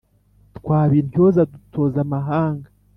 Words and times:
twaba 0.57 0.93
intyoza 1.01 1.41
dutoza 1.51 1.97
amahanga 2.05 2.67